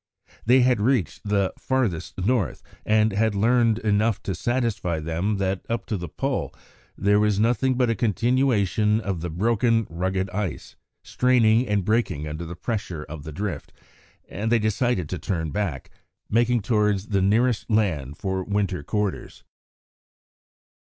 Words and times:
They 0.47 0.61
had 0.61 0.81
reached 0.81 1.21
the 1.29 1.53
"farthest 1.59 2.17
North," 2.25 2.63
and 2.87 3.11
had 3.13 3.35
learned 3.35 3.77
enough 3.77 4.19
to 4.23 4.33
satisfy 4.33 4.99
them 4.99 5.37
that 5.37 5.63
up 5.69 5.85
to 5.85 5.95
the 5.95 6.09
Pole 6.09 6.51
there 6.97 7.19
was 7.19 7.39
nothing 7.39 7.75
but 7.75 7.91
a 7.91 7.93
continuation 7.93 8.99
of 8.99 9.21
the 9.21 9.29
broken, 9.29 9.85
rugged 9.91 10.27
ice, 10.31 10.75
straining 11.03 11.67
and 11.67 11.85
breaking 11.85 12.27
under 12.27 12.47
the 12.47 12.55
pressure 12.55 13.03
of 13.03 13.21
the 13.25 13.31
drift, 13.31 13.73
and 14.27 14.51
they 14.51 14.57
decided 14.57 15.07
to 15.09 15.19
turn 15.19 15.51
back, 15.51 15.91
making 16.31 16.63
towards 16.63 17.09
the 17.09 17.21
nearest 17.21 17.69
land 17.69 18.17
for 18.17 18.43
winter 18.43 18.81
quarters. 18.81 19.43